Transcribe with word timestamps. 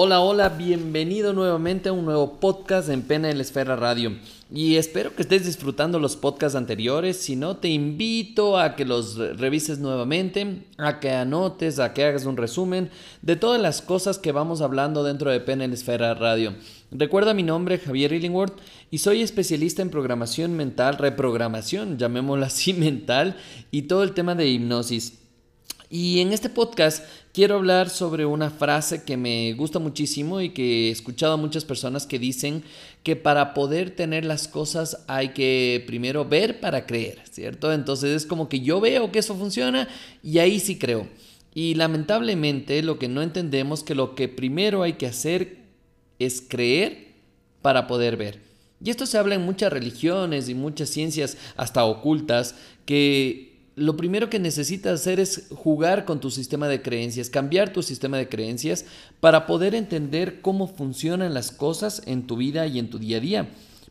Hola, 0.00 0.20
hola, 0.20 0.50
bienvenido 0.50 1.32
nuevamente 1.32 1.88
a 1.88 1.92
un 1.92 2.04
nuevo 2.04 2.34
podcast 2.38 2.88
en 2.88 3.04
la 3.08 3.42
Esfera 3.42 3.74
Radio. 3.74 4.12
Y 4.48 4.76
espero 4.76 5.12
que 5.16 5.22
estés 5.22 5.44
disfrutando 5.44 5.98
los 5.98 6.14
podcasts 6.14 6.54
anteriores. 6.54 7.16
Si 7.16 7.34
no, 7.34 7.56
te 7.56 7.66
invito 7.66 8.60
a 8.60 8.76
que 8.76 8.84
los 8.84 9.16
revises 9.16 9.80
nuevamente, 9.80 10.62
a 10.76 11.00
que 11.00 11.10
anotes, 11.10 11.80
a 11.80 11.94
que 11.94 12.04
hagas 12.04 12.26
un 12.26 12.36
resumen 12.36 12.90
de 13.22 13.34
todas 13.34 13.60
las 13.60 13.82
cosas 13.82 14.20
que 14.20 14.30
vamos 14.30 14.60
hablando 14.60 15.02
dentro 15.02 15.32
de 15.32 15.44
la 15.44 15.64
Esfera 15.64 16.14
Radio. 16.14 16.54
Recuerda 16.92 17.34
mi 17.34 17.42
nombre, 17.42 17.78
Javier 17.78 18.12
Illingworth, 18.12 18.56
y 18.92 18.98
soy 18.98 19.22
especialista 19.22 19.82
en 19.82 19.90
programación 19.90 20.56
mental, 20.56 20.96
reprogramación, 20.96 21.98
llamémosla 21.98 22.46
así, 22.46 22.72
mental, 22.72 23.36
y 23.72 23.82
todo 23.82 24.04
el 24.04 24.12
tema 24.12 24.36
de 24.36 24.46
hipnosis. 24.46 25.17
Y 25.90 26.20
en 26.20 26.34
este 26.34 26.50
podcast 26.50 27.02
quiero 27.32 27.54
hablar 27.54 27.88
sobre 27.88 28.26
una 28.26 28.50
frase 28.50 29.04
que 29.04 29.16
me 29.16 29.54
gusta 29.54 29.78
muchísimo 29.78 30.42
y 30.42 30.50
que 30.50 30.88
he 30.88 30.90
escuchado 30.90 31.32
a 31.32 31.38
muchas 31.38 31.64
personas 31.64 32.06
que 32.06 32.18
dicen 32.18 32.62
que 33.02 33.16
para 33.16 33.54
poder 33.54 33.90
tener 33.96 34.26
las 34.26 34.48
cosas 34.48 35.04
hay 35.06 35.30
que 35.30 35.82
primero 35.86 36.26
ver 36.26 36.60
para 36.60 36.84
creer, 36.84 37.22
¿cierto? 37.30 37.72
Entonces 37.72 38.10
es 38.10 38.26
como 38.26 38.50
que 38.50 38.60
yo 38.60 38.80
veo 38.80 39.10
que 39.10 39.20
eso 39.20 39.34
funciona 39.34 39.88
y 40.22 40.38
ahí 40.38 40.60
sí 40.60 40.76
creo. 40.78 41.08
Y 41.54 41.74
lamentablemente 41.74 42.82
lo 42.82 42.98
que 42.98 43.08
no 43.08 43.22
entendemos 43.22 43.82
que 43.82 43.94
lo 43.94 44.14
que 44.14 44.28
primero 44.28 44.82
hay 44.82 44.94
que 44.94 45.06
hacer 45.06 45.56
es 46.18 46.42
creer 46.46 47.14
para 47.62 47.86
poder 47.86 48.18
ver. 48.18 48.40
Y 48.84 48.90
esto 48.90 49.06
se 49.06 49.16
habla 49.16 49.36
en 49.36 49.42
muchas 49.42 49.72
religiones 49.72 50.50
y 50.50 50.54
muchas 50.54 50.90
ciencias 50.90 51.38
hasta 51.56 51.84
ocultas 51.84 52.54
que 52.84 53.47
lo 53.78 53.96
primero 53.96 54.28
que 54.28 54.38
necesitas 54.38 55.00
hacer 55.00 55.20
es 55.20 55.48
jugar 55.54 56.04
con 56.04 56.20
tu 56.20 56.30
sistema 56.30 56.68
de 56.68 56.82
creencias, 56.82 57.30
cambiar 57.30 57.72
tu 57.72 57.82
sistema 57.82 58.16
de 58.16 58.28
creencias 58.28 58.84
para 59.20 59.46
poder 59.46 59.74
entender 59.74 60.40
cómo 60.40 60.66
funcionan 60.66 61.34
las 61.34 61.50
cosas 61.50 62.02
en 62.06 62.26
tu 62.26 62.36
vida 62.36 62.66
y 62.66 62.78
en 62.78 62.90
tu 62.90 62.98
día 62.98 63.18
a 63.18 63.20
día. 63.20 63.48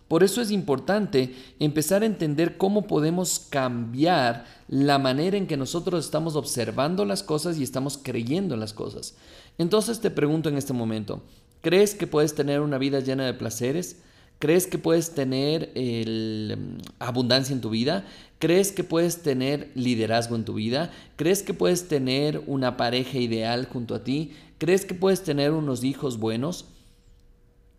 Por 0.08 0.23
eso 0.23 0.41
es 0.41 0.52
importante 0.52 1.33
empezar 1.59 2.02
a 2.02 2.05
entender 2.05 2.58
cómo 2.58 2.88
podemos 2.88 3.39
cambiar 3.39 4.45
la 4.69 4.99
manera 4.99 5.35
en 5.38 5.47
que 5.47 5.58
nosotros 5.58 6.05
estamos 6.05 6.35
observando 6.35 7.03
las 7.03 7.23
cosas 7.23 7.58
y 7.58 7.63
estamos 7.63 7.99
creyendo 8.02 8.53
en 8.53 8.61
las 8.61 8.73
cosas. 8.73 9.15
Entonces 9.58 9.99
te 9.99 10.09
pregunto 10.09 10.47
en 10.47 10.58
este 10.58 10.71
momento, 10.71 11.23
¿crees 11.61 11.93
que 11.93 12.08
puedes 12.08 12.35
tener 12.35 12.61
una 12.61 12.77
vida 12.77 13.02
llena 13.02 13.25
de 13.25 13.33
placeres? 13.33 13.97
¿Crees 14.39 14.67
que 14.67 14.77
puedes 14.77 15.11
tener 15.16 15.71
mm, 15.75 16.77
abundancia 16.99 17.53
en 17.53 17.61
tu 17.61 17.69
vida? 17.69 18.05
¿Crees 18.39 18.71
que 18.71 18.83
puedes 18.83 19.23
tener 19.23 19.71
liderazgo 19.73 20.35
en 20.35 20.45
tu 20.45 20.53
vida? 20.53 20.91
¿Crees 21.16 21.41
que 21.41 21.55
puedes 21.55 21.88
tener 21.88 22.43
una 22.45 22.77
pareja 22.77 23.17
ideal 23.17 23.65
junto 23.65 23.95
a 23.95 24.03
ti? 24.03 24.31
¿Crees 24.59 24.85
que 24.85 24.93
puedes 24.93 25.23
tener 25.23 25.52
unos 25.52 25.83
hijos 25.83 26.19
buenos? 26.19 26.65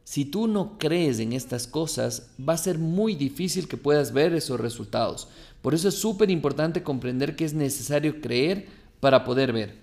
Si 0.02 0.24
tú 0.24 0.48
no 0.48 0.78
crees 0.78 1.20
en 1.20 1.32
estas 1.32 1.66
cosas, 1.66 2.30
va 2.40 2.54
a 2.54 2.58
ser 2.58 2.78
muy 2.78 3.14
difícil 3.14 3.68
que 3.68 3.76
puedas 3.76 4.12
ver 4.12 4.34
esos 4.34 4.58
resultados. 4.58 5.28
Por 5.62 5.74
eso 5.74 5.88
es 5.88 5.94
súper 5.96 6.30
importante 6.30 6.82
comprender 6.82 7.36
que 7.36 7.44
es 7.44 7.52
necesario 7.52 8.20
creer 8.20 8.66
para 9.00 9.24
poder 9.24 9.52
ver. 9.52 9.76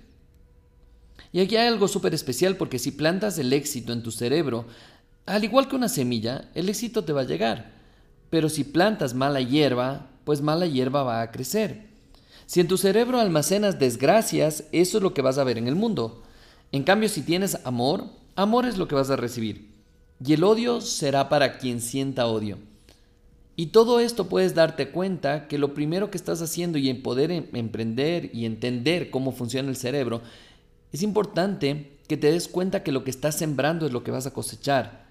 Y 1.32 1.42
aquí 1.42 1.58
hay 1.58 1.68
algo 1.68 1.88
súper 1.88 2.14
especial 2.14 2.58
porque 2.58 2.80
si 2.80 2.92
plantas 2.92 3.38
el 3.38 3.54
éxito 3.54 3.94
en 3.94 4.04
tu 4.04 4.12
cerebro, 4.12 4.66
al 5.26 5.44
igual 5.44 5.68
que 5.68 5.76
una 5.76 5.90
semilla, 5.90 6.50
el 6.54 6.70
éxito 6.70 7.04
te 7.04 7.14
va 7.14 7.22
a 7.22 7.26
llegar. 7.26 7.72
Pero 8.30 8.50
si 8.50 8.64
plantas 8.64 9.14
mala 9.14 9.42
hierba, 9.42 10.08
pues 10.24 10.42
mala 10.42 10.68
hierba 10.68 11.04
va 11.04 11.22
a 11.22 11.32
crecer. 11.32 11.88
Si 12.46 12.60
en 12.60 12.68
tu 12.68 12.78
cerebro 12.78 13.20
almacenas 13.20 13.80
desgracias, 13.80 14.66
eso 14.72 14.98
es 14.98 15.04
lo 15.04 15.14
que 15.14 15.22
vas 15.22 15.38
a 15.38 15.44
ver 15.44 15.58
en 15.58 15.68
el 15.68 15.76
mundo. 15.76 16.22
En 16.72 16.84
cambio, 16.84 17.10
si 17.10 17.22
tienes 17.22 17.60
amor, 17.66 18.06
amor 18.36 18.66
es 18.66 18.78
lo 18.78 18.88
que 18.88 18.96
vas 18.96 19.10
a 19.10 19.16
recibir. 19.16 19.72
Y 20.24 20.34
el 20.34 20.44
odio 20.44 20.82
será 20.82 21.28
para 21.30 21.58
quien 21.58 21.82
sienta 21.82 22.28
odio. 22.28 22.58
Y 23.56 23.68
todo 23.68 24.00
esto 24.00 24.28
puedes 24.28 24.54
darte 24.54 24.90
cuenta 24.90 25.48
que 25.48 25.58
lo 25.58 25.74
primero 25.74 26.12
que 26.12 26.18
estás 26.18 26.42
haciendo 26.42 26.78
y 26.78 26.90
en 26.90 27.02
poder 27.02 27.32
em-, 27.32 27.48
emprender 27.54 28.30
y 28.34 28.46
entender 28.46 29.10
cómo 29.10 29.32
funciona 29.32 29.70
el 29.70 29.78
cerebro, 29.78 30.22
es 30.92 31.02
importante 31.02 31.92
que 32.08 32.18
te 32.18 32.32
des 32.32 32.48
cuenta 32.48 32.84
que 32.84 32.92
lo 32.92 33.04
que 33.04 33.12
estás 33.12 33.36
sembrando 33.36 33.86
es 33.86 33.94
lo 33.94 34.04
que 34.04 34.12
vas 34.12 34.28
a 34.28 34.34
cosechar. 34.34 35.06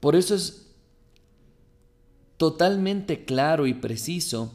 Por 0.00 0.16
eso 0.16 0.34
es 0.34 0.66
totalmente 2.38 3.24
claro 3.24 3.66
y 3.66 3.74
preciso 3.74 4.50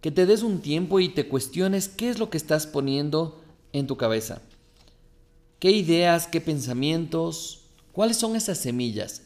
que 0.00 0.10
te 0.10 0.26
des 0.26 0.42
un 0.42 0.60
tiempo 0.60 1.00
y 1.00 1.08
te 1.08 1.26
cuestiones 1.26 1.88
qué 1.88 2.10
es 2.10 2.18
lo 2.18 2.30
que 2.30 2.36
estás 2.36 2.66
poniendo 2.66 3.42
en 3.72 3.86
tu 3.86 3.96
cabeza. 3.96 4.42
¿Qué 5.58 5.70
ideas, 5.70 6.26
qué 6.26 6.40
pensamientos, 6.40 7.64
cuáles 7.92 8.16
son 8.16 8.36
esas 8.36 8.58
semillas? 8.58 9.22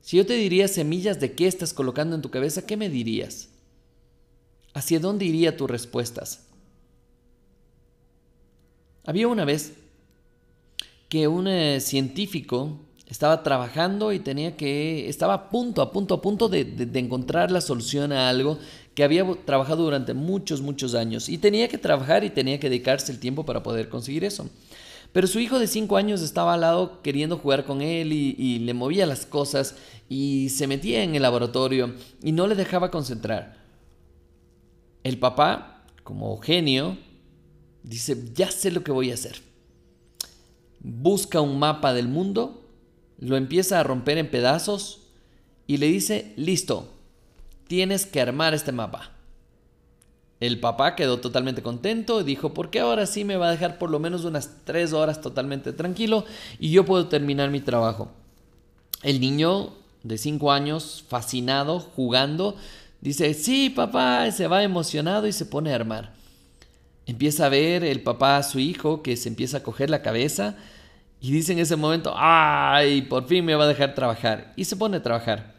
Si 0.00 0.16
yo 0.16 0.26
te 0.26 0.34
diría 0.34 0.66
semillas 0.68 1.20
de 1.20 1.32
qué 1.32 1.46
estás 1.46 1.72
colocando 1.72 2.16
en 2.16 2.22
tu 2.22 2.30
cabeza, 2.30 2.66
¿qué 2.66 2.76
me 2.76 2.88
dirías? 2.88 3.48
¿Hacia 4.74 4.98
dónde 4.98 5.24
irían 5.24 5.56
tus 5.56 5.70
respuestas? 5.70 6.46
Había 9.04 9.28
una 9.28 9.44
vez 9.44 9.74
que 11.08 11.28
un 11.28 11.46
eh, 11.46 11.80
científico 11.80 12.78
estaba 13.12 13.42
trabajando 13.42 14.10
y 14.14 14.20
tenía 14.20 14.56
que, 14.56 15.06
estaba 15.06 15.34
a 15.34 15.50
punto, 15.50 15.82
a 15.82 15.92
punto, 15.92 16.14
a 16.14 16.22
punto 16.22 16.48
de, 16.48 16.64
de, 16.64 16.98
encontrar 16.98 17.50
la 17.50 17.60
solución 17.60 18.10
a 18.10 18.30
algo 18.30 18.58
que 18.94 19.04
había 19.04 19.26
trabajado 19.44 19.84
durante 19.84 20.14
muchos, 20.14 20.62
muchos 20.62 20.94
años. 20.94 21.28
Y 21.28 21.36
tenía 21.36 21.68
que 21.68 21.76
trabajar 21.76 22.24
y 22.24 22.30
tenía 22.30 22.58
que 22.58 22.70
dedicarse 22.70 23.12
el 23.12 23.18
tiempo 23.18 23.44
para 23.44 23.62
poder 23.62 23.90
conseguir 23.90 24.24
eso. 24.24 24.48
Pero 25.12 25.26
su 25.26 25.40
hijo 25.40 25.58
de 25.58 25.66
5 25.66 25.94
años 25.98 26.22
estaba 26.22 26.54
al 26.54 26.62
lado 26.62 27.02
queriendo 27.02 27.36
jugar 27.36 27.66
con 27.66 27.82
él 27.82 28.14
y, 28.14 28.34
y, 28.38 28.60
le 28.60 28.72
movía 28.72 29.04
las 29.04 29.26
cosas 29.26 29.76
y 30.08 30.48
se 30.48 30.66
metía 30.66 31.02
en 31.02 31.14
el 31.14 31.20
laboratorio 31.20 31.94
y 32.22 32.32
no 32.32 32.46
le 32.46 32.54
dejaba 32.54 32.90
concentrar. 32.90 33.58
El 35.04 35.18
papá, 35.18 35.84
como 36.02 36.38
genio, 36.38 36.96
dice, 37.82 38.16
ya 38.34 38.50
sé 38.50 38.70
lo 38.70 38.82
que 38.82 38.90
voy 38.90 39.10
a 39.10 39.14
hacer. 39.14 39.42
Busca 40.80 41.42
un 41.42 41.58
mapa 41.58 41.92
del 41.92 42.08
mundo 42.08 42.61
lo 43.22 43.36
empieza 43.36 43.78
a 43.78 43.84
romper 43.84 44.18
en 44.18 44.28
pedazos 44.28 45.02
y 45.68 45.76
le 45.76 45.86
dice, 45.86 46.32
listo, 46.36 46.92
tienes 47.68 48.04
que 48.04 48.20
armar 48.20 48.52
este 48.52 48.72
mapa. 48.72 49.12
El 50.40 50.58
papá 50.58 50.96
quedó 50.96 51.20
totalmente 51.20 51.62
contento 51.62 52.20
y 52.20 52.24
dijo, 52.24 52.52
¿por 52.52 52.70
qué 52.70 52.80
ahora 52.80 53.06
sí 53.06 53.22
me 53.22 53.36
va 53.36 53.46
a 53.46 53.52
dejar 53.52 53.78
por 53.78 53.90
lo 53.90 54.00
menos 54.00 54.24
unas 54.24 54.64
tres 54.64 54.92
horas 54.92 55.20
totalmente 55.20 55.72
tranquilo 55.72 56.24
y 56.58 56.70
yo 56.72 56.84
puedo 56.84 57.06
terminar 57.06 57.48
mi 57.50 57.60
trabajo? 57.60 58.10
El 59.04 59.20
niño 59.20 59.72
de 60.02 60.18
cinco 60.18 60.50
años, 60.50 61.04
fascinado, 61.08 61.78
jugando, 61.78 62.56
dice, 63.00 63.34
sí, 63.34 63.70
papá, 63.70 64.28
se 64.32 64.48
va 64.48 64.64
emocionado 64.64 65.28
y 65.28 65.32
se 65.32 65.46
pone 65.46 65.70
a 65.70 65.76
armar. 65.76 66.12
Empieza 67.06 67.46
a 67.46 67.50
ver 67.50 67.84
el 67.84 68.02
papá 68.02 68.36
a 68.36 68.42
su 68.42 68.58
hijo 68.58 69.00
que 69.00 69.16
se 69.16 69.28
empieza 69.28 69.58
a 69.58 69.62
coger 69.62 69.90
la 69.90 70.02
cabeza 70.02 70.56
y 71.22 71.30
dice 71.30 71.52
en 71.52 71.60
ese 71.60 71.76
momento, 71.76 72.12
ay, 72.16 73.02
por 73.02 73.28
fin 73.28 73.44
me 73.44 73.54
va 73.54 73.62
a 73.62 73.68
dejar 73.68 73.94
trabajar. 73.94 74.52
Y 74.56 74.64
se 74.64 74.74
pone 74.74 74.96
a 74.96 75.02
trabajar. 75.04 75.54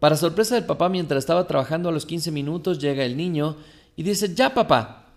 Para 0.00 0.16
sorpresa 0.16 0.56
del 0.56 0.64
papá, 0.64 0.88
mientras 0.88 1.20
estaba 1.20 1.46
trabajando 1.46 1.88
a 1.88 1.92
los 1.92 2.04
15 2.04 2.32
minutos, 2.32 2.80
llega 2.80 3.04
el 3.04 3.16
niño 3.16 3.56
y 3.94 4.02
dice, 4.02 4.34
ya 4.34 4.52
papá. 4.52 5.12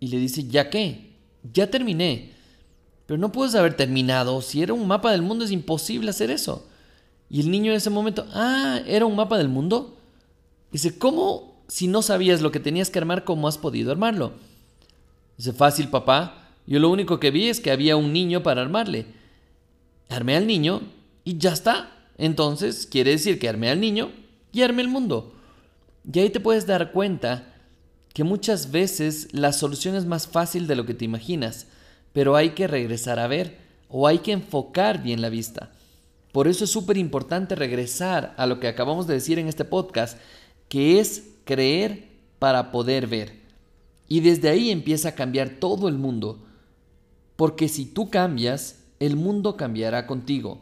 Y 0.00 0.08
le 0.08 0.18
dice, 0.18 0.42
¿ya 0.48 0.70
qué? 0.70 1.12
Ya 1.52 1.70
terminé. 1.70 2.32
Pero 3.06 3.16
no 3.16 3.30
puedes 3.30 3.54
haber 3.54 3.74
terminado. 3.74 4.42
Si 4.42 4.60
era 4.60 4.74
un 4.74 4.88
mapa 4.88 5.12
del 5.12 5.22
mundo 5.22 5.44
es 5.44 5.52
imposible 5.52 6.10
hacer 6.10 6.32
eso. 6.32 6.66
Y 7.28 7.38
el 7.38 7.48
niño 7.48 7.70
en 7.70 7.76
ese 7.76 7.90
momento, 7.90 8.26
ah, 8.32 8.80
¿era 8.88 9.06
un 9.06 9.14
mapa 9.14 9.38
del 9.38 9.48
mundo? 9.48 9.96
Dice, 10.72 10.98
¿cómo 10.98 11.62
si 11.68 11.86
no 11.86 12.02
sabías 12.02 12.40
lo 12.40 12.50
que 12.50 12.58
tenías 12.58 12.90
que 12.90 12.98
armar, 12.98 13.22
cómo 13.22 13.46
has 13.46 13.56
podido 13.56 13.92
armarlo? 13.92 14.32
Dice, 15.36 15.52
fácil 15.52 15.86
papá. 15.86 16.39
Yo 16.70 16.78
lo 16.78 16.88
único 16.88 17.18
que 17.18 17.32
vi 17.32 17.48
es 17.48 17.58
que 17.58 17.72
había 17.72 17.96
un 17.96 18.12
niño 18.12 18.44
para 18.44 18.62
armarle. 18.62 19.06
Armé 20.08 20.36
al 20.36 20.46
niño 20.46 20.82
y 21.24 21.36
ya 21.36 21.52
está. 21.52 21.90
Entonces 22.16 22.86
quiere 22.86 23.10
decir 23.10 23.40
que 23.40 23.48
armé 23.48 23.70
al 23.70 23.80
niño 23.80 24.12
y 24.52 24.62
armé 24.62 24.82
el 24.82 24.88
mundo. 24.88 25.34
Y 26.10 26.20
ahí 26.20 26.30
te 26.30 26.38
puedes 26.38 26.68
dar 26.68 26.92
cuenta 26.92 27.56
que 28.14 28.22
muchas 28.22 28.70
veces 28.70 29.26
la 29.32 29.52
solución 29.52 29.96
es 29.96 30.04
más 30.06 30.28
fácil 30.28 30.68
de 30.68 30.76
lo 30.76 30.86
que 30.86 30.94
te 30.94 31.04
imaginas, 31.04 31.66
pero 32.12 32.36
hay 32.36 32.50
que 32.50 32.68
regresar 32.68 33.18
a 33.18 33.26
ver 33.26 33.58
o 33.88 34.06
hay 34.06 34.18
que 34.18 34.30
enfocar 34.30 35.02
bien 35.02 35.22
la 35.22 35.28
vista. 35.28 35.72
Por 36.30 36.46
eso 36.46 36.62
es 36.62 36.70
súper 36.70 36.98
importante 36.98 37.56
regresar 37.56 38.32
a 38.36 38.46
lo 38.46 38.60
que 38.60 38.68
acabamos 38.68 39.08
de 39.08 39.14
decir 39.14 39.40
en 39.40 39.48
este 39.48 39.64
podcast, 39.64 40.16
que 40.68 41.00
es 41.00 41.24
creer 41.42 42.10
para 42.38 42.70
poder 42.70 43.08
ver. 43.08 43.40
Y 44.06 44.20
desde 44.20 44.50
ahí 44.50 44.70
empieza 44.70 45.08
a 45.08 45.14
cambiar 45.16 45.48
todo 45.58 45.88
el 45.88 45.98
mundo 45.98 46.46
porque 47.40 47.70
si 47.70 47.86
tú 47.86 48.10
cambias, 48.10 48.80
el 48.98 49.16
mundo 49.16 49.56
cambiará 49.56 50.06
contigo. 50.06 50.60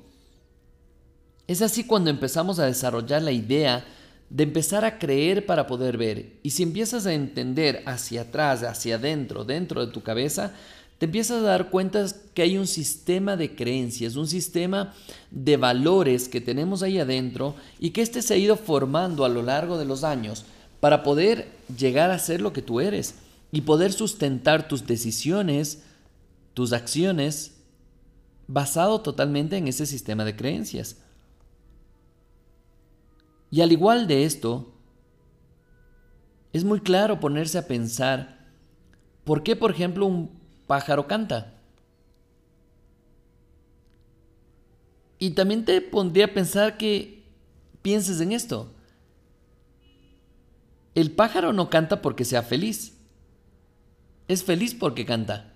Es 1.48 1.60
así 1.60 1.82
cuando 1.82 2.08
empezamos 2.08 2.60
a 2.60 2.66
desarrollar 2.66 3.20
la 3.20 3.32
idea 3.32 3.84
de 4.30 4.44
empezar 4.44 4.84
a 4.84 5.00
creer 5.00 5.44
para 5.44 5.66
poder 5.66 5.96
ver. 5.96 6.34
Y 6.44 6.50
si 6.50 6.62
empiezas 6.62 7.04
a 7.04 7.14
entender 7.14 7.82
hacia 7.84 8.20
atrás, 8.20 8.62
hacia 8.62 8.94
adentro, 8.94 9.44
dentro 9.44 9.84
de 9.84 9.92
tu 9.92 10.04
cabeza, 10.04 10.52
te 10.98 11.06
empiezas 11.06 11.38
a 11.38 11.46
dar 11.46 11.70
cuenta 11.70 12.06
que 12.32 12.42
hay 12.42 12.56
un 12.56 12.68
sistema 12.68 13.36
de 13.36 13.56
creencias, 13.56 14.14
un 14.14 14.28
sistema 14.28 14.94
de 15.32 15.56
valores 15.56 16.28
que 16.28 16.40
tenemos 16.40 16.84
ahí 16.84 17.00
adentro 17.00 17.56
y 17.80 17.90
que 17.90 18.02
este 18.02 18.22
se 18.22 18.34
ha 18.34 18.36
ido 18.36 18.54
formando 18.54 19.24
a 19.24 19.28
lo 19.28 19.42
largo 19.42 19.78
de 19.78 19.84
los 19.84 20.04
años 20.04 20.44
para 20.78 21.02
poder 21.02 21.48
llegar 21.76 22.12
a 22.12 22.20
ser 22.20 22.40
lo 22.40 22.52
que 22.52 22.62
tú 22.62 22.78
eres 22.78 23.16
y 23.50 23.62
poder 23.62 23.92
sustentar 23.92 24.68
tus 24.68 24.86
decisiones, 24.86 25.82
tus 26.58 26.72
acciones, 26.72 27.54
basado 28.48 29.00
totalmente 29.00 29.56
en 29.56 29.68
ese 29.68 29.86
sistema 29.86 30.24
de 30.24 30.34
creencias. 30.34 30.96
Y 33.48 33.60
al 33.60 33.70
igual 33.70 34.08
de 34.08 34.24
esto, 34.24 34.74
es 36.52 36.64
muy 36.64 36.80
claro 36.80 37.20
ponerse 37.20 37.58
a 37.58 37.68
pensar 37.68 38.44
por 39.22 39.44
qué, 39.44 39.54
por 39.54 39.70
ejemplo, 39.70 40.04
un 40.04 40.32
pájaro 40.66 41.06
canta. 41.06 41.54
Y 45.20 45.30
también 45.30 45.64
te 45.64 45.80
pondría 45.80 46.24
a 46.24 46.34
pensar 46.34 46.76
que 46.76 47.22
pienses 47.82 48.20
en 48.20 48.32
esto. 48.32 48.72
El 50.96 51.12
pájaro 51.12 51.52
no 51.52 51.70
canta 51.70 52.02
porque 52.02 52.24
sea 52.24 52.42
feliz. 52.42 52.98
Es 54.26 54.42
feliz 54.42 54.74
porque 54.74 55.06
canta. 55.06 55.54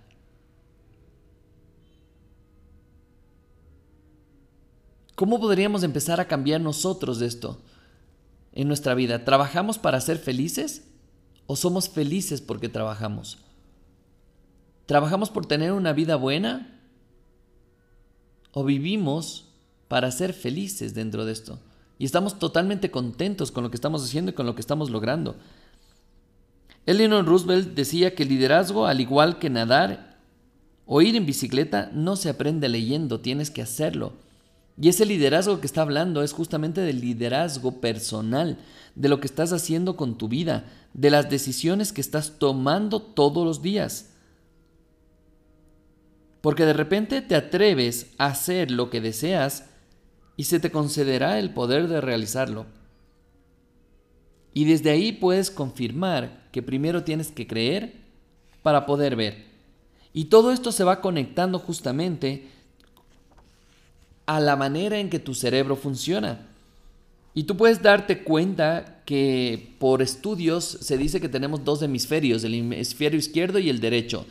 ¿Cómo 5.15 5.39
podríamos 5.39 5.83
empezar 5.83 6.21
a 6.21 6.27
cambiar 6.27 6.61
nosotros 6.61 7.19
de 7.19 7.27
esto 7.27 7.61
en 8.53 8.69
nuestra 8.69 8.95
vida? 8.95 9.25
¿Trabajamos 9.25 9.79
para 9.79 10.01
ser 10.01 10.19
felices 10.19 10.85
o 11.47 11.57
somos 11.57 11.89
felices 11.89 12.41
porque 12.41 12.69
trabajamos? 12.69 13.39
¿Trabajamos 14.87 15.31
por 15.31 15.47
tener 15.47 15.73
una 15.73 15.93
vida 15.93 16.17
buena 16.17 16.81
o 18.53 18.65
vivimos 18.65 19.49
para 19.89 20.11
ser 20.11 20.33
felices 20.33 20.95
dentro 20.95 21.25
de 21.25 21.33
esto? 21.33 21.59
Y 21.99 22.05
estamos 22.05 22.39
totalmente 22.39 22.91
contentos 22.91 23.53
con 23.53 23.63
lo 23.63 23.71
que 23.71 23.77
estamos 23.77 24.03
haciendo 24.03 24.31
y 24.31 24.35
con 24.35 24.47
lo 24.47 24.55
que 24.55 24.61
estamos 24.61 24.91
logrando. 24.91 25.37
Eleanor 26.85 27.25
Roosevelt 27.25 27.75
decía 27.75 28.15
que 28.15 28.25
el 28.25 28.31
liderazgo, 28.31 28.87
al 28.87 29.01
igual 29.01 29.39
que 29.39 29.51
nadar 29.51 30.19
o 30.85 31.01
ir 31.01 31.15
en 31.15 31.27
bicicleta, 31.27 31.91
no 31.95 32.17
se 32.17 32.29
aprende 32.29 32.69
leyendo, 32.69 33.21
tienes 33.21 33.51
que 33.51 33.63
hacerlo. 33.63 34.15
Y 34.81 34.89
ese 34.89 35.05
liderazgo 35.05 35.61
que 35.61 35.67
está 35.67 35.83
hablando 35.83 36.23
es 36.23 36.33
justamente 36.33 36.81
del 36.81 37.01
liderazgo 37.01 37.81
personal, 37.81 38.59
de 38.95 39.09
lo 39.09 39.21
que 39.21 39.27
estás 39.27 39.53
haciendo 39.53 39.97
con 39.97 40.17
tu 40.17 40.29
vida, 40.29 40.65
de 40.95 41.11
las 41.11 41.29
decisiones 41.29 41.93
que 41.93 42.01
estás 42.01 42.39
tomando 42.39 43.01
todos 43.01 43.47
los 43.47 43.63
días. 43.63 44.11
Porque 46.41 46.65
de 46.65 46.73
repente 46.73 47.23
te 47.23 47.35
atreves 47.35 48.13
a 48.19 48.27
hacer 48.27 48.71
lo 48.71 48.91
que 48.91 49.01
deseas 49.01 49.67
y 50.37 50.45
se 50.45 50.59
te 50.59 50.71
concederá 50.71 51.39
el 51.39 51.53
poder 51.53 51.89
de 51.89 52.01
realizarlo. 52.01 52.67
Y 54.55 54.65
desde 54.65 54.91
ahí 54.91 55.13
puedes 55.13 55.51
confirmar 55.51 56.49
que 56.51 56.63
primero 56.63 57.05
tienes 57.05 57.31
que 57.31 57.47
creer 57.47 57.95
para 58.63 58.87
poder 58.87 59.17
ver. 59.17 59.47
Y 60.13 60.27
todo 60.27 60.53
esto 60.53 60.73
se 60.73 60.85
va 60.85 61.01
conectando 61.01 61.59
justamente 61.59 62.49
a 64.27 64.41
la 64.41 64.57
manera 64.57 64.99
en 64.99 65.11
que 65.11 65.19
tu 65.19 65.35
cerebro 65.35 65.77
funciona. 65.77 66.47
Y 67.35 67.45
tú 67.45 67.57
puedes 67.57 67.83
darte 67.83 68.23
cuenta 68.25 69.03
que 69.07 69.75
por 69.79 70.03
estudios 70.03 70.65
se 70.65 70.99
dice 70.99 71.21
que 71.21 71.29
tenemos 71.29 71.65
dos 71.65 71.83
hemisferios, 71.83 72.45
el 72.45 72.55
hemisferio 72.55 73.19
izquierdo 73.19 73.59
y 73.59 73.71
el 73.71 73.81
derecho. 73.81 74.27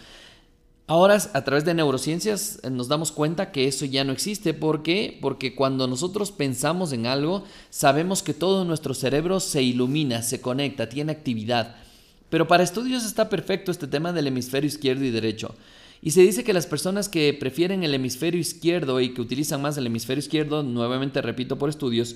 Ahora, 0.91 1.15
a 1.15 1.43
través 1.43 1.63
de 1.63 1.73
neurociencias, 1.73 2.59
eh, 2.63 2.69
nos 2.69 2.89
damos 2.89 3.13
cuenta 3.13 3.51
que 3.51 3.65
eso 3.65 3.85
ya 3.85 4.03
no 4.03 4.11
existe. 4.11 4.53
¿Por 4.53 4.83
qué? 4.83 5.17
Porque 5.21 5.55
cuando 5.55 5.87
nosotros 5.87 6.31
pensamos 6.31 6.91
en 6.91 7.07
algo, 7.07 7.45
sabemos 7.69 8.21
que 8.21 8.33
todo 8.33 8.65
nuestro 8.65 8.93
cerebro 8.93 9.39
se 9.39 9.63
ilumina, 9.63 10.21
se 10.21 10.41
conecta, 10.41 10.89
tiene 10.89 11.13
actividad. 11.13 11.77
Pero 12.29 12.47
para 12.47 12.63
estudios 12.63 13.05
está 13.05 13.29
perfecto 13.29 13.71
este 13.71 13.87
tema 13.87 14.11
del 14.11 14.27
hemisferio 14.27 14.67
izquierdo 14.67 15.05
y 15.05 15.11
derecho. 15.11 15.55
Y 16.01 16.11
se 16.11 16.21
dice 16.21 16.43
que 16.43 16.53
las 16.53 16.65
personas 16.65 17.09
que 17.09 17.33
prefieren 17.33 17.83
el 17.83 17.93
hemisferio 17.93 18.41
izquierdo 18.41 18.99
y 18.99 19.13
que 19.13 19.21
utilizan 19.21 19.61
más 19.61 19.77
el 19.77 19.85
hemisferio 19.85 20.19
izquierdo, 20.19 20.63
nuevamente 20.63 21.21
repito 21.21 21.59
por 21.59 21.69
estudios, 21.69 22.15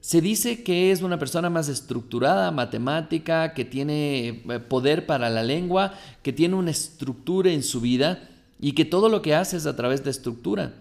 se 0.00 0.20
dice 0.20 0.62
que 0.62 0.92
es 0.92 1.02
una 1.02 1.18
persona 1.18 1.50
más 1.50 1.68
estructurada, 1.68 2.50
matemática, 2.50 3.54
que 3.54 3.64
tiene 3.64 4.28
eh, 4.28 4.60
poder 4.60 5.06
para 5.06 5.30
la 5.30 5.42
lengua, 5.42 5.94
que 6.22 6.32
tiene 6.32 6.54
una 6.54 6.70
estructura 6.70 7.50
en 7.50 7.62
su 7.62 7.80
vida 7.80 8.28
y 8.58 8.72
que 8.72 8.84
todo 8.84 9.08
lo 9.08 9.22
que 9.22 9.34
hace 9.34 9.56
es 9.56 9.66
a 9.66 9.76
través 9.76 10.04
de 10.04 10.10
estructura. 10.10 10.74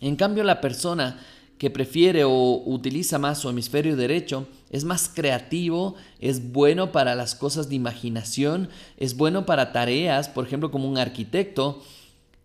En 0.00 0.16
cambio, 0.16 0.44
la 0.44 0.60
persona 0.60 1.20
que 1.64 1.70
prefiere 1.70 2.24
o 2.24 2.62
utiliza 2.66 3.18
más 3.18 3.38
su 3.38 3.48
hemisferio 3.48 3.96
derecho 3.96 4.46
es 4.68 4.84
más 4.84 5.08
creativo, 5.08 5.94
es 6.20 6.52
bueno 6.52 6.92
para 6.92 7.14
las 7.14 7.34
cosas 7.34 7.70
de 7.70 7.74
imaginación, 7.74 8.68
es 8.98 9.16
bueno 9.16 9.46
para 9.46 9.72
tareas, 9.72 10.28
por 10.28 10.44
ejemplo, 10.44 10.70
como 10.70 10.86
un 10.86 10.98
arquitecto, 10.98 11.82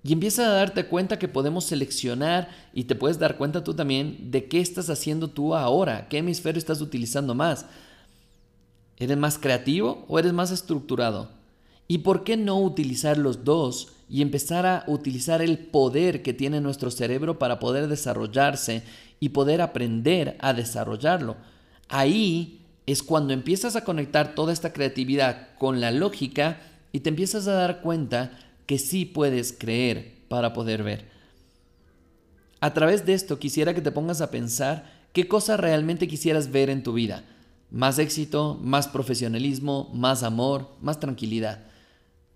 y 0.05 0.13
empieza 0.13 0.45
a 0.45 0.53
darte 0.53 0.85
cuenta 0.85 1.19
que 1.19 1.27
podemos 1.27 1.65
seleccionar 1.65 2.47
y 2.73 2.85
te 2.85 2.95
puedes 2.95 3.19
dar 3.19 3.35
cuenta 3.35 3.61
tú 3.61 3.73
también 3.73 4.31
de 4.31 4.47
qué 4.47 4.61
estás 4.61 4.89
haciendo 4.89 5.27
tú 5.27 5.53
ahora, 5.53 6.07
qué 6.07 6.19
hemisferio 6.19 6.57
estás 6.57 6.79
utilizando 6.79 7.35
más. 7.35 7.65
¿Eres 8.95 9.17
más 9.17 9.37
creativo 9.37 10.05
o 10.07 10.17
eres 10.17 10.31
más 10.31 10.49
estructurado? 10.51 11.38
¿Y 11.91 11.97
por 11.97 12.23
qué 12.23 12.37
no 12.37 12.59
utilizar 12.61 13.17
los 13.17 13.43
dos 13.43 13.93
y 14.07 14.21
empezar 14.21 14.67
a 14.67 14.83
utilizar 14.85 15.41
el 15.41 15.57
poder 15.57 16.21
que 16.21 16.35
tiene 16.35 16.61
nuestro 16.61 16.91
cerebro 16.91 17.39
para 17.39 17.57
poder 17.57 17.87
desarrollarse 17.87 18.83
y 19.19 19.29
poder 19.29 19.59
aprender 19.59 20.37
a 20.39 20.53
desarrollarlo? 20.53 21.35
Ahí 21.87 22.61
es 22.85 23.01
cuando 23.01 23.33
empiezas 23.33 23.75
a 23.75 23.83
conectar 23.83 24.35
toda 24.35 24.53
esta 24.53 24.71
creatividad 24.71 25.55
con 25.57 25.81
la 25.81 25.89
lógica 25.89 26.61
y 26.91 26.99
te 26.99 27.09
empiezas 27.09 27.47
a 27.47 27.53
dar 27.53 27.81
cuenta 27.81 28.37
que 28.67 28.77
sí 28.77 29.05
puedes 29.05 29.51
creer 29.51 30.13
para 30.27 30.53
poder 30.53 30.83
ver. 30.83 31.05
A 32.59 32.71
través 32.71 33.07
de 33.07 33.15
esto 33.15 33.39
quisiera 33.39 33.73
que 33.73 33.81
te 33.81 33.91
pongas 33.91 34.21
a 34.21 34.29
pensar 34.29 35.07
qué 35.11 35.27
cosa 35.27 35.57
realmente 35.57 36.07
quisieras 36.07 36.51
ver 36.51 36.69
en 36.69 36.83
tu 36.83 36.93
vida. 36.93 37.23
Más 37.71 37.97
éxito, 37.97 38.59
más 38.61 38.87
profesionalismo, 38.87 39.89
más 39.91 40.21
amor, 40.21 40.69
más 40.81 40.99
tranquilidad. 40.99 41.65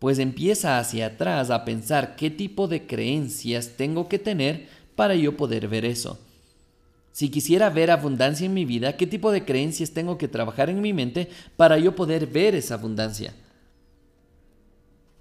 Pues 0.03 0.19
empieza 0.19 0.79
hacia 0.79 1.05
atrás 1.05 1.49
a 1.49 1.63
pensar 1.63 2.17
qué 2.17 2.29
tipo 2.29 2.67
de 2.67 2.85
creencias 2.85 3.77
tengo 3.77 4.09
que 4.09 4.19
tener 4.19 4.67
para 4.97 5.15
yo 5.15 5.37
poder 5.37 5.69
ver 5.69 5.85
eso. 5.85 6.19
Si 7.13 7.29
quisiera 7.29 7.69
ver 7.69 7.89
abundancia 7.89 8.45
en 8.45 8.53
mi 8.53 8.65
vida, 8.65 8.97
¿qué 8.97 9.07
tipo 9.07 9.31
de 9.31 9.45
creencias 9.45 9.91
tengo 9.91 10.17
que 10.17 10.27
trabajar 10.27 10.69
en 10.69 10.81
mi 10.81 10.91
mente 10.91 11.29
para 11.55 11.77
yo 11.77 11.95
poder 11.95 12.27
ver 12.27 12.53
esa 12.53 12.73
abundancia? 12.73 13.33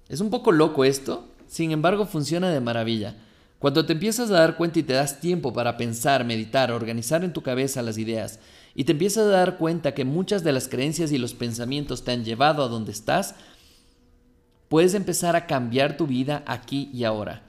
Es 0.09 0.19
un 0.19 0.29
poco 0.29 0.51
loco 0.51 0.83
esto, 0.83 1.29
sin 1.47 1.71
embargo 1.71 2.05
funciona 2.05 2.49
de 2.49 2.59
maravilla. 2.59 3.15
Cuando 3.59 3.85
te 3.85 3.93
empiezas 3.93 4.31
a 4.31 4.33
dar 4.33 4.57
cuenta 4.57 4.79
y 4.79 4.83
te 4.83 4.91
das 4.91 5.21
tiempo 5.21 5.53
para 5.53 5.77
pensar, 5.77 6.25
meditar, 6.25 6.73
organizar 6.73 7.23
en 7.23 7.31
tu 7.31 7.41
cabeza 7.41 7.81
las 7.83 7.97
ideas, 7.97 8.41
y 8.75 8.83
te 8.83 8.91
empiezas 8.91 9.27
a 9.27 9.29
dar 9.29 9.57
cuenta 9.57 9.93
que 9.93 10.03
muchas 10.03 10.43
de 10.43 10.51
las 10.51 10.67
creencias 10.67 11.13
y 11.13 11.17
los 11.19 11.33
pensamientos 11.33 12.03
te 12.03 12.11
han 12.11 12.25
llevado 12.25 12.65
a 12.65 12.67
donde 12.67 12.91
estás, 12.91 13.35
puedes 14.73 14.95
empezar 14.95 15.35
a 15.35 15.45
cambiar 15.45 15.97
tu 15.97 16.07
vida 16.07 16.41
aquí 16.47 16.89
y 16.91 17.03
ahora. 17.03 17.43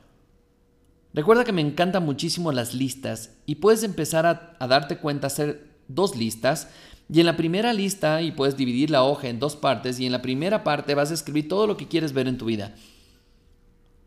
Recuerda 1.15 1.43
que 1.43 1.53
me 1.53 1.63
encantan 1.63 2.05
muchísimo 2.05 2.53
las 2.53 2.75
listas 2.75 3.31
y 3.47 3.55
puedes 3.55 3.83
empezar 3.83 4.27
a, 4.27 4.67
darte 4.67 4.99
cuenta, 4.99 5.29
hacer 5.29 5.67
dos 5.89 6.17
listas 6.17 6.69
y 7.11 7.21
en 7.21 7.25
la 7.25 7.39
primera 7.39 7.73
lista, 7.73 8.21
y 8.21 8.31
puedes 8.31 8.59
dividir 8.59 8.91
la 8.91 9.05
hoja 9.05 9.29
en 9.29 9.39
dos 9.39 9.57
partes, 9.57 9.99
y 10.01 10.05
en 10.05 10.13
la 10.13 10.21
primera 10.21 10.65
parte 10.65 10.95
vas 10.95 11.11
a 11.11 11.15
escribir 11.15 11.49
todo 11.49 11.67
lo 11.67 11.79
que 11.79 11.89
quieres 11.89 12.13
ver 12.13 12.29
en 12.29 12.37
tu 12.37 12.45
vida. 12.45 12.75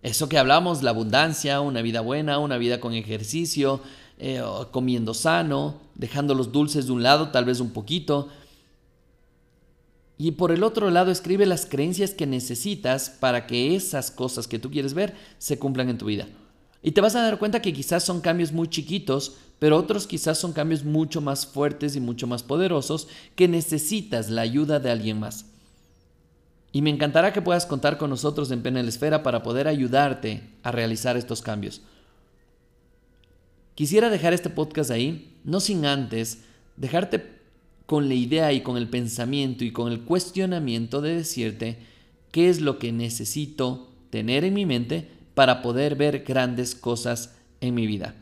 Eso 0.04 0.30
que 0.30 0.38
hablamos, 0.38 0.84
la 0.84 0.92
abundancia, 0.92 1.60
una 1.60 1.82
vida 1.82 2.02
buena, 2.02 2.38
una 2.38 2.60
vida 2.60 2.80
con 2.80 2.94
ejercicio, 2.94 3.82
eh, 4.20 4.44
comiendo 4.70 5.16
sano, 5.16 5.82
dejando 5.96 6.36
los 6.36 6.52
dulces 6.52 6.86
de 6.86 6.92
un 6.92 7.02
lado, 7.02 7.30
tal 7.30 7.46
vez 7.46 7.62
un 7.62 7.72
poquito. 7.72 8.30
Y 10.18 10.32
por 10.32 10.52
el 10.52 10.64
otro 10.64 10.90
lado, 10.90 11.12
escribe 11.12 11.46
las 11.46 11.66
creencias 11.66 12.12
que 12.12 12.26
necesitas 12.26 13.10
para 13.10 13.46
que 13.46 13.76
esas 13.76 14.10
cosas 14.10 14.48
que 14.48 14.58
tú 14.58 14.72
quieres 14.72 14.94
ver 14.94 15.14
se 15.38 15.60
cumplan 15.60 15.90
en 15.90 15.98
tu 15.98 16.06
vida. 16.06 16.28
Y 16.82 16.92
te 16.92 17.02
vas 17.02 17.16
a 17.16 17.22
dar 17.22 17.38
cuenta 17.38 17.62
que 17.62 17.74
quizás 17.74 18.04
son 18.04 18.22
cambios 18.22 18.52
muy 18.52 18.68
chiquitos, 18.68 19.36
pero 19.60 19.78
otros 19.78 20.08
quizás 20.08 20.38
son 20.38 20.54
cambios 20.54 20.84
mucho 20.84 21.22
más 21.22 21.46
fuertes 21.46 21.96
y 21.96 22.00
mucho 22.00 22.28
más 22.28 22.44
poderosos 22.44 23.08
que 23.36 23.48
necesitas 23.48 24.30
la 24.30 24.42
ayuda 24.42 24.80
de 24.80 24.92
alguien 24.92 25.20
más. 25.20 25.46
Y 26.72 26.82
me 26.82 26.90
encantará 26.90 27.34
que 27.34 27.42
puedas 27.42 27.66
contar 27.66 27.98
con 27.98 28.10
nosotros 28.10 28.52
en 28.52 28.62
Penel 28.62 28.88
Esfera 28.88 29.24
para 29.24 29.44
poder 29.44 29.68
ayudarte 29.68 30.50
a 30.64 30.72
realizar 30.72 31.18
estos 31.18 31.42
cambios. 31.42 31.82
Quisiera 33.76 34.10
dejar 34.10 34.34
este 34.34 34.50
podcast 34.50 34.90
ahí, 34.90 35.36
no 35.44 35.60
sin 35.60 35.86
antes 35.86 36.40
dejarte 36.76 37.37
con 37.88 38.10
la 38.10 38.14
idea 38.14 38.54
y 38.54 38.62
con 38.62 38.78
el 38.78 38.90
pensamiento 38.90 39.64
y 39.64 39.72
con 39.72 39.92
el 39.92 40.02
cuestionamiento 40.02 41.02
de 41.02 41.16
decirte 41.16 41.80
qué 42.32 42.50
es 42.50 42.62
lo 42.62 42.78
que 42.78 42.92
necesito 42.92 43.90
tener 44.12 44.44
en 44.44 44.54
mi 44.54 44.68
mente 44.68 45.10
para 45.34 45.62
poder 45.62 45.96
ver 45.96 46.24
grandes 46.24 46.76
cosas 46.76 47.36
en 47.62 47.74
mi 47.74 47.88
vida. 47.88 48.14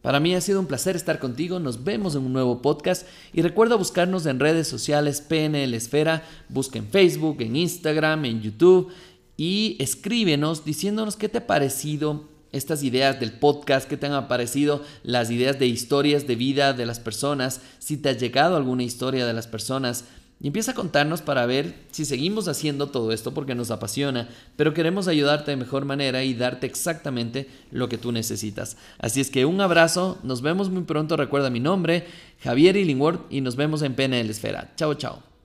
Para 0.00 0.20
mí 0.20 0.34
ha 0.34 0.40
sido 0.40 0.60
un 0.60 0.66
placer 0.66 0.96
estar 0.96 1.18
contigo, 1.18 1.58
nos 1.58 1.84
vemos 1.84 2.14
en 2.14 2.24
un 2.24 2.32
nuevo 2.32 2.62
podcast 2.62 3.06
y 3.32 3.42
recuerda 3.42 3.74
buscarnos 3.76 4.24
en 4.24 4.40
redes 4.40 4.68
sociales 4.68 5.20
PNL 5.20 5.74
Esfera, 5.74 6.22
busca 6.48 6.78
en 6.78 6.86
Facebook, 6.86 7.40
en 7.40 7.56
Instagram, 7.56 8.24
en 8.24 8.40
YouTube 8.40 8.92
y 9.36 9.76
escríbenos 9.78 10.64
diciéndonos 10.64 11.16
qué 11.16 11.28
te 11.28 11.38
ha 11.38 11.46
parecido 11.46 12.28
estas 12.56 12.82
ideas 12.82 13.20
del 13.20 13.32
podcast, 13.32 13.88
qué 13.88 13.96
te 13.96 14.06
han 14.06 14.28
parecido 14.28 14.82
las 15.02 15.30
ideas 15.30 15.58
de 15.58 15.66
historias 15.66 16.26
de 16.26 16.36
vida 16.36 16.72
de 16.72 16.86
las 16.86 16.98
personas, 16.98 17.60
si 17.78 17.96
te 17.96 18.08
ha 18.08 18.12
llegado 18.12 18.56
alguna 18.56 18.82
historia 18.82 19.26
de 19.26 19.32
las 19.32 19.46
personas 19.46 20.04
y 20.38 20.48
empieza 20.48 20.72
a 20.72 20.74
contarnos 20.74 21.22
para 21.22 21.46
ver 21.46 21.74
si 21.90 22.04
seguimos 22.04 22.46
haciendo 22.46 22.88
todo 22.88 23.10
esto 23.12 23.32
porque 23.32 23.54
nos 23.54 23.70
apasiona, 23.70 24.28
pero 24.56 24.74
queremos 24.74 25.08
ayudarte 25.08 25.50
de 25.50 25.56
mejor 25.56 25.86
manera 25.86 26.24
y 26.24 26.34
darte 26.34 26.66
exactamente 26.66 27.48
lo 27.70 27.88
que 27.88 27.96
tú 27.96 28.12
necesitas. 28.12 28.76
Así 28.98 29.20
es 29.22 29.30
que 29.30 29.46
un 29.46 29.60
abrazo, 29.62 30.18
nos 30.22 30.42
vemos 30.42 30.68
muy 30.68 30.82
pronto, 30.82 31.16
recuerda 31.16 31.48
mi 31.48 31.60
nombre, 31.60 32.06
Javier 32.40 32.76
Illingworth, 32.76 33.22
y 33.30 33.40
nos 33.40 33.56
vemos 33.56 33.80
en 33.80 33.94
PNL 33.94 34.28
Esfera. 34.28 34.74
Chao, 34.76 34.94
chao. 34.94 35.35